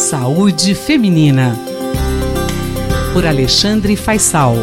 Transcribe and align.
Saúde 0.00 0.74
Feminina. 0.74 1.54
Por 3.12 3.26
Alexandre 3.26 3.94
Faisal. 3.96 4.54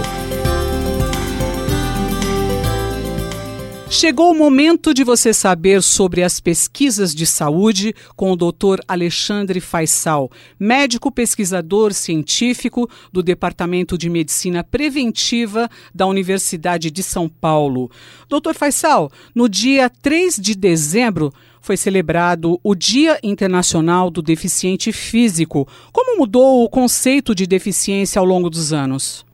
Chegou 3.88 4.32
o 4.32 4.36
momento 4.36 4.96
de 4.96 5.04
você 5.04 5.34
saber 5.36 5.84
sobre 5.84 6.24
as 6.24 6.40
pesquisas 6.40 7.14
de 7.14 7.28
saúde 7.28 7.94
com 8.16 8.32
o 8.32 8.36
Dr. 8.36 8.82
Alexandre 8.88 9.62
Faisal, 9.62 10.30
médico 10.60 11.12
pesquisador 11.12 11.94
científico 11.94 12.90
do 13.14 13.22
Departamento 13.22 13.96
de 13.96 14.10
Medicina 14.10 14.64
Preventiva 14.64 15.70
da 15.94 16.08
Universidade 16.08 16.90
de 16.90 17.04
São 17.04 17.30
Paulo. 17.30 17.92
Dr. 18.28 18.56
Faisal, 18.56 19.12
no 19.36 19.48
dia 19.48 19.88
3 19.88 20.36
de 20.38 20.56
dezembro 20.56 21.32
foi 21.68 21.76
celebrado 21.76 22.58
o 22.64 22.74
Dia 22.74 23.20
Internacional 23.22 24.10
do 24.10 24.22
Deficiente 24.22 24.94
Físico. 24.94 25.68
Como 25.92 26.18
mudou 26.18 26.64
o 26.64 26.70
conceito 26.70 27.36
de 27.36 27.46
deficiência 27.46 28.22
ao 28.22 28.26
longo 28.26 28.50
dos 28.50 28.72
anos? 28.72 29.26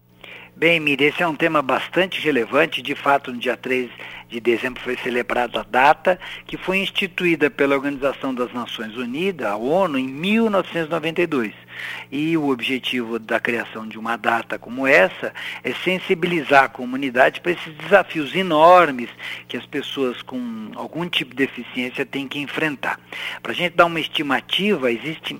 Bem, 0.55 0.79
Miriam, 0.79 1.09
esse 1.09 1.21
é 1.21 1.27
um 1.27 1.35
tema 1.35 1.61
bastante 1.61 2.19
relevante. 2.19 2.81
De 2.81 2.95
fato, 2.95 3.31
no 3.31 3.37
dia 3.37 3.55
3 3.55 3.87
de 4.29 4.39
dezembro 4.39 4.81
foi 4.81 4.97
celebrada 4.97 5.59
a 5.59 5.63
data 5.63 6.19
que 6.47 6.57
foi 6.57 6.79
instituída 6.79 7.51
pela 7.51 7.75
Organização 7.75 8.33
das 8.33 8.51
Nações 8.51 8.97
Unidas, 8.97 9.45
a 9.45 9.55
ONU, 9.55 9.99
em 9.99 10.07
1992. 10.07 11.53
E 12.11 12.35
o 12.37 12.49
objetivo 12.49 13.19
da 13.19 13.39
criação 13.39 13.87
de 13.87 13.97
uma 13.97 14.17
data 14.17 14.59
como 14.59 14.85
essa 14.85 15.33
é 15.63 15.73
sensibilizar 15.73 16.65
a 16.65 16.69
comunidade 16.69 17.41
para 17.41 17.51
esses 17.51 17.73
desafios 17.75 18.35
enormes 18.35 19.09
que 19.47 19.57
as 19.57 19.65
pessoas 19.65 20.21
com 20.21 20.71
algum 20.75 21.07
tipo 21.07 21.31
de 21.31 21.37
deficiência 21.37 22.05
têm 22.05 22.27
que 22.27 22.39
enfrentar. 22.39 22.99
Para 23.41 23.51
a 23.51 23.55
gente 23.55 23.75
dar 23.75 23.85
uma 23.85 23.99
estimativa, 23.99 24.91
existe, 24.91 25.39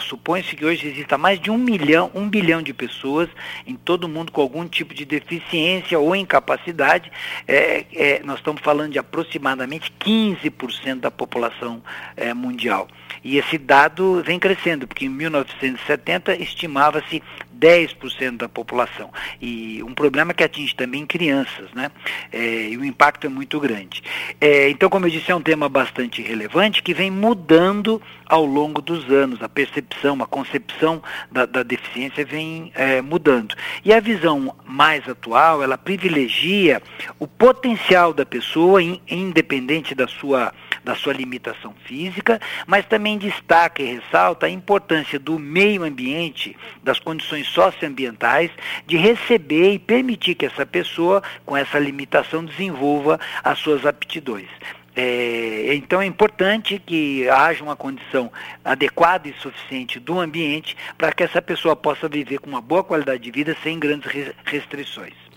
supõe-se 0.00 0.56
que 0.56 0.64
hoje 0.64 0.88
exista 0.88 1.18
mais 1.18 1.40
de 1.40 1.50
um 1.50 1.58
milhão, 1.58 2.10
um 2.14 2.28
bilhão 2.28 2.62
de 2.62 2.72
pessoas 2.72 3.28
em 3.66 3.74
todo 3.74 4.04
o 4.04 4.08
mundo 4.08 4.32
com 4.32 4.40
algum 4.40 4.66
tipo 4.66 4.94
de 4.94 5.04
deficiência 5.04 5.98
ou 5.98 6.14
incapacidade. 6.16 7.10
É, 7.46 7.84
é, 7.94 8.22
nós 8.24 8.38
estamos 8.38 8.62
falando 8.62 8.92
de 8.92 8.98
aproximadamente 8.98 9.92
15% 10.00 11.00
da 11.00 11.10
população 11.10 11.82
é, 12.16 12.32
mundial. 12.34 12.88
E 13.24 13.36
esse 13.36 13.58
dado 13.58 14.22
vem 14.24 14.38
crescendo, 14.38 14.86
porque 14.86 15.04
em 15.04 15.08
1970 15.44 16.36
estimava-se 16.36 17.22
10% 17.62 18.38
da 18.38 18.48
população. 18.48 19.10
E 19.40 19.80
um 19.84 19.94
problema 19.94 20.34
que 20.34 20.42
atinge 20.42 20.74
também 20.74 21.06
crianças, 21.06 21.70
né? 21.72 21.92
É, 22.32 22.68
e 22.70 22.76
o 22.76 22.84
impacto 22.84 23.26
é 23.26 23.30
muito 23.30 23.60
grande. 23.60 24.02
É, 24.40 24.68
então, 24.68 24.90
como 24.90 25.06
eu 25.06 25.10
disse, 25.10 25.30
é 25.30 25.34
um 25.34 25.40
tema 25.40 25.68
bastante 25.68 26.20
relevante 26.20 26.82
que 26.82 26.92
vem 26.92 27.10
mudando 27.10 28.02
ao 28.26 28.44
longo 28.44 28.82
dos 28.82 29.08
anos. 29.10 29.40
A 29.42 29.48
percepção, 29.48 30.20
a 30.20 30.26
concepção 30.26 31.00
da, 31.30 31.46
da 31.46 31.62
deficiência 31.62 32.24
vem 32.24 32.72
é, 32.74 33.00
mudando. 33.00 33.54
E 33.84 33.92
a 33.92 34.00
visão 34.00 34.56
mais 34.64 35.08
atual, 35.08 35.62
ela 35.62 35.78
privilegia 35.78 36.82
o 37.18 37.28
potencial 37.28 38.12
da 38.12 38.26
pessoa, 38.26 38.82
in, 38.82 39.00
independente 39.08 39.94
da 39.94 40.08
sua 40.08 40.52
da 40.84 40.94
sua 40.94 41.12
limitação 41.12 41.74
física, 41.84 42.40
mas 42.66 42.86
também 42.86 43.18
destaca 43.18 43.82
e 43.82 43.94
ressalta 43.94 44.46
a 44.46 44.50
importância 44.50 45.18
do 45.18 45.38
meio 45.38 45.84
ambiente, 45.84 46.56
das 46.82 46.98
condições 46.98 47.46
socioambientais, 47.48 48.50
de 48.86 48.96
receber 48.96 49.72
e 49.74 49.78
permitir 49.78 50.34
que 50.34 50.46
essa 50.46 50.66
pessoa 50.66 51.22
com 51.44 51.56
essa 51.56 51.78
limitação 51.78 52.44
desenvolva 52.44 53.18
as 53.42 53.58
suas 53.58 53.86
aptidões. 53.86 54.48
É, 54.94 55.74
então 55.74 56.02
é 56.02 56.06
importante 56.06 56.78
que 56.78 57.26
haja 57.28 57.64
uma 57.64 57.74
condição 57.74 58.30
adequada 58.62 59.26
e 59.26 59.32
suficiente 59.34 59.98
do 59.98 60.20
ambiente 60.20 60.76
para 60.98 61.12
que 61.12 61.22
essa 61.22 61.40
pessoa 61.40 61.74
possa 61.74 62.08
viver 62.08 62.38
com 62.38 62.50
uma 62.50 62.60
boa 62.60 62.84
qualidade 62.84 63.22
de 63.22 63.30
vida 63.30 63.56
sem 63.62 63.78
grandes 63.78 64.10
restrições. 64.44 65.31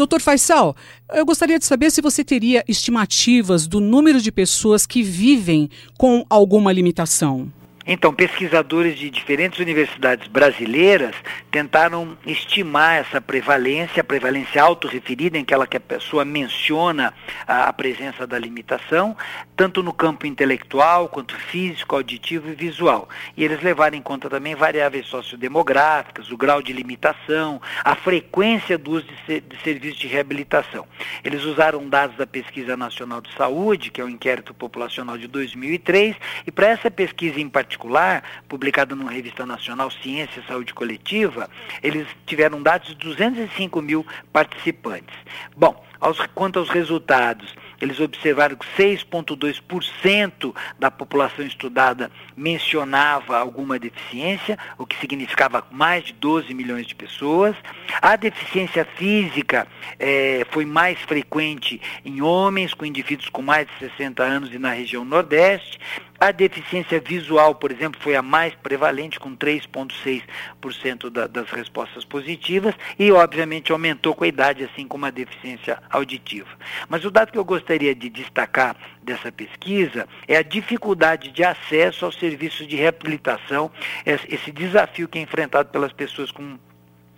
Doutor 0.00 0.22
Faisal, 0.22 0.74
eu 1.12 1.26
gostaria 1.26 1.58
de 1.58 1.66
saber 1.66 1.90
se 1.90 2.00
você 2.00 2.24
teria 2.24 2.64
estimativas 2.66 3.66
do 3.66 3.80
número 3.80 4.18
de 4.18 4.32
pessoas 4.32 4.86
que 4.86 5.02
vivem 5.02 5.68
com 5.98 6.24
alguma 6.30 6.72
limitação. 6.72 7.52
Então, 7.86 8.12
pesquisadores 8.12 8.98
de 8.98 9.08
diferentes 9.08 9.58
universidades 9.58 10.28
brasileiras 10.28 11.14
tentaram 11.50 12.16
estimar 12.26 12.98
essa 12.98 13.20
prevalência, 13.20 14.02
a 14.02 14.04
prevalência 14.04 14.62
autorreferida, 14.62 15.38
em 15.38 15.44
que 15.44 15.54
que 15.66 15.76
a 15.76 15.80
pessoa 15.80 16.24
menciona 16.24 17.12
a, 17.46 17.64
a, 17.64 17.72
presença 17.72 18.26
da 18.26 18.38
limitação, 18.38 19.16
tanto 19.56 19.82
no 19.82 19.92
campo 19.92 20.26
intelectual, 20.26 21.08
quanto 21.08 21.36
físico, 21.36 21.94
auditivo 21.94 22.48
e 22.48 22.54
visual. 22.54 23.08
E 23.36 23.44
eles 23.44 23.62
levaram 23.62 23.96
em 23.96 24.02
conta 24.02 24.28
também 24.28 24.54
variáveis 24.54 25.06
sociodemográficas, 25.06 26.30
o 26.30 26.36
grau 26.36 26.62
de 26.62 26.72
limitação, 26.72 27.60
a 27.84 27.94
frequência 27.94 28.78
do 28.78 28.92
uso 28.92 29.06
de, 29.26 29.40
de 29.40 29.62
serviços 29.62 29.98
de 29.98 30.06
reabilitação. 30.06 30.86
Eles 31.22 31.44
usaram 31.44 31.88
dados 31.88 32.16
da 32.16 32.26
Pesquisa 32.26 32.76
Nacional 32.76 33.20
de 33.20 33.32
Saúde, 33.34 33.90
que 33.90 34.00
é 34.00 34.04
o 34.04 34.08
inquérito 34.08 34.54
populacional 34.54 35.18
de 35.18 35.26
2003, 35.26 36.16
e 36.46 36.50
para 36.50 36.68
essa 36.68 36.90
pesquisa 36.90 37.40
em 37.40 37.48
particular, 37.48 37.69
particular, 37.70 38.24
publicada 38.48 38.96
numa 38.96 39.12
revista 39.12 39.46
nacional 39.46 39.90
Ciência 39.90 40.40
e 40.40 40.46
Saúde 40.48 40.74
Coletiva, 40.74 41.48
eles 41.82 42.06
tiveram 42.26 42.60
dados 42.60 42.88
de 42.88 42.94
205 42.96 43.80
mil 43.80 44.04
participantes. 44.32 45.14
Bom, 45.56 45.84
aos, 46.00 46.18
quanto 46.34 46.58
aos 46.58 46.68
resultados, 46.68 47.54
eles 47.80 48.00
observaram 48.00 48.56
que 48.56 48.66
6,2% 48.76 50.54
da 50.78 50.90
população 50.90 51.44
estudada 51.44 52.10
mencionava 52.36 53.38
alguma 53.38 53.78
deficiência, 53.78 54.58
o 54.76 54.84
que 54.84 54.96
significava 54.98 55.64
mais 55.70 56.04
de 56.04 56.12
12 56.14 56.52
milhões 56.54 56.86
de 56.86 56.94
pessoas. 56.94 57.54
A 58.02 58.16
deficiência 58.16 58.84
física 58.96 59.68
eh, 60.00 60.46
foi 60.50 60.64
mais 60.64 60.98
frequente 61.02 61.80
em 62.04 62.22
homens, 62.22 62.72
com 62.72 62.86
indivíduos 62.86 63.28
com 63.28 63.42
mais 63.42 63.68
de 63.68 63.90
60 63.90 64.22
anos 64.22 64.52
e 64.52 64.58
na 64.58 64.72
região 64.72 65.04
Nordeste. 65.04 65.78
A 66.18 66.32
deficiência 66.32 67.00
visual, 67.00 67.54
por 67.54 67.70
exemplo, 67.70 68.00
foi 68.02 68.14
a 68.14 68.22
mais 68.22 68.54
prevalente, 68.54 69.18
com 69.18 69.34
3,6% 69.36 71.08
da, 71.08 71.26
das 71.26 71.50
respostas 71.50 72.04
positivas, 72.04 72.74
e 72.98 73.10
obviamente 73.10 73.72
aumentou 73.72 74.14
com 74.14 74.24
a 74.24 74.28
idade, 74.28 74.64
assim 74.64 74.86
como 74.86 75.06
a 75.06 75.10
deficiência 75.10 75.78
auditiva. 75.90 76.50
Mas 76.88 77.04
o 77.04 77.10
dado 77.10 77.32
que 77.32 77.38
eu 77.38 77.44
gostaria 77.44 77.94
de 77.94 78.10
destacar 78.10 78.76
dessa 79.02 79.32
pesquisa 79.32 80.06
é 80.28 80.36
a 80.36 80.42
dificuldade 80.42 81.30
de 81.30 81.42
acesso 81.42 82.04
aos 82.04 82.18
serviços 82.18 82.66
de 82.66 82.76
reabilitação, 82.76 83.70
esse 84.04 84.50
desafio 84.52 85.08
que 85.08 85.18
é 85.18 85.22
enfrentado 85.22 85.70
pelas 85.70 85.92
pessoas 85.92 86.30
com 86.30 86.58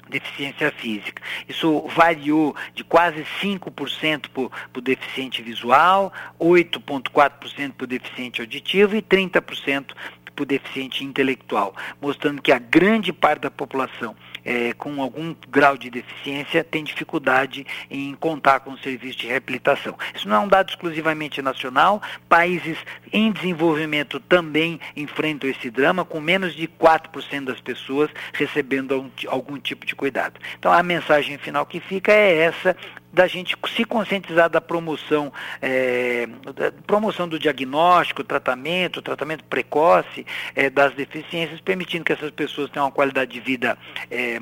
deficiência 0.08 0.70
física. 0.72 1.22
Isso 1.48 1.86
variou 1.94 2.54
de 2.74 2.84
quase 2.84 3.24
5% 3.40 4.28
para 4.28 4.78
o 4.78 4.80
deficiente 4.80 5.42
visual, 5.42 6.12
8,4% 6.38 7.72
para 7.72 7.84
o 7.84 7.86
deficiente 7.86 8.40
auditivo 8.40 8.96
e 8.96 9.02
30% 9.02 9.94
o 10.40 10.44
deficiente 10.44 11.04
intelectual, 11.04 11.74
mostrando 12.00 12.40
que 12.40 12.52
a 12.52 12.58
grande 12.58 13.12
parte 13.12 13.42
da 13.42 13.50
população 13.50 14.14
é, 14.44 14.72
com 14.72 15.00
algum 15.00 15.34
grau 15.48 15.76
de 15.76 15.90
deficiência 15.90 16.64
tem 16.64 16.82
dificuldade 16.84 17.66
em 17.90 18.14
contar 18.14 18.60
com 18.60 18.72
o 18.72 18.78
serviço 18.78 19.18
de 19.18 19.26
reabilitação. 19.26 19.96
Isso 20.14 20.28
não 20.28 20.36
é 20.36 20.38
um 20.40 20.48
dado 20.48 20.70
exclusivamente 20.70 21.40
nacional, 21.40 22.02
países 22.28 22.78
em 23.12 23.30
desenvolvimento 23.30 24.18
também 24.20 24.80
enfrentam 24.96 25.48
esse 25.48 25.70
drama, 25.70 26.04
com 26.04 26.20
menos 26.20 26.54
de 26.54 26.66
4% 26.66 27.44
das 27.44 27.60
pessoas 27.60 28.10
recebendo 28.32 29.10
algum 29.28 29.58
tipo 29.58 29.86
de 29.86 29.94
cuidado. 29.94 30.40
Então 30.58 30.72
a 30.72 30.82
mensagem 30.82 31.38
final 31.38 31.66
que 31.66 31.80
fica 31.80 32.12
é 32.12 32.38
essa 32.38 32.76
da 33.12 33.26
gente 33.26 33.56
se 33.76 33.84
conscientizar 33.84 34.48
da 34.48 34.60
promoção, 34.60 35.32
é, 35.60 36.26
da 36.54 36.72
promoção 36.86 37.28
do 37.28 37.38
diagnóstico, 37.38 38.24
tratamento, 38.24 39.02
tratamento 39.02 39.44
precoce 39.44 40.24
é, 40.54 40.70
das 40.70 40.94
deficiências, 40.94 41.60
permitindo 41.60 42.04
que 42.04 42.12
essas 42.12 42.30
pessoas 42.30 42.70
tenham 42.70 42.86
uma 42.86 42.92
qualidade 42.92 43.32
de 43.32 43.40
vida 43.40 43.76
é, 44.10 44.40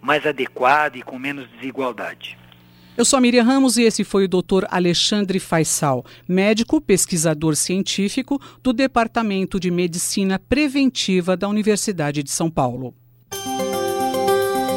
mais 0.00 0.26
adequada 0.26 0.96
e 0.96 1.02
com 1.02 1.18
menos 1.18 1.48
desigualdade. 1.50 2.38
Eu 2.96 3.04
sou 3.04 3.16
a 3.16 3.20
Miriam 3.20 3.42
Ramos 3.42 3.76
e 3.76 3.82
esse 3.82 4.04
foi 4.04 4.24
o 4.24 4.28
Dr. 4.28 4.66
Alexandre 4.70 5.40
Faisal, 5.40 6.04
médico 6.28 6.80
pesquisador 6.80 7.56
científico 7.56 8.40
do 8.62 8.72
Departamento 8.72 9.58
de 9.58 9.68
Medicina 9.68 10.38
Preventiva 10.38 11.36
da 11.36 11.48
Universidade 11.48 12.22
de 12.22 12.30
São 12.30 12.48
Paulo. 12.48 12.94